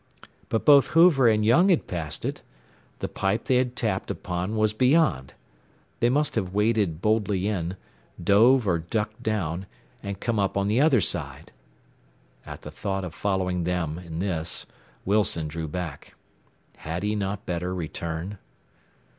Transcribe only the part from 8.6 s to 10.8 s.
or ducked down, and come up on